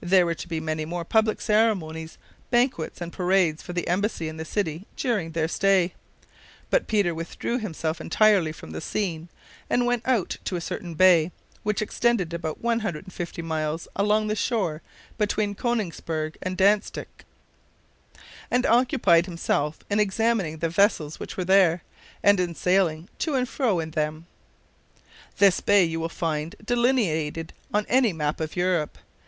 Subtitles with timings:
[0.00, 2.16] There were to be many more public ceremonies,
[2.48, 5.94] banquets, and parades for the embassy in the city during their stay,
[6.70, 9.28] but Peter withdrew himself entirely from the scene,
[9.68, 11.32] and went out to a certain bay,
[11.64, 14.80] which extended about one hundred and fifty miles along the shore
[15.18, 17.24] between Konigsberg and Dantzic,
[18.52, 21.82] and occupied himself in examining the vessels which were there,
[22.22, 24.28] and in sailing to and fro in them.
[25.38, 28.98] This bay you will find delineated on any map of Europe.